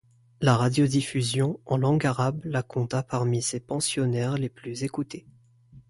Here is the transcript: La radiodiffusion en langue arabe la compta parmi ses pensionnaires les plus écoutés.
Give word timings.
La 0.39 0.57
radiodiffusion 0.57 1.59
en 1.67 1.77
langue 1.77 2.07
arabe 2.07 2.41
la 2.43 2.63
compta 2.63 3.03
parmi 3.03 3.39
ses 3.43 3.59
pensionnaires 3.59 4.35
les 4.35 4.49
plus 4.49 4.81
écoutés. 4.83 5.27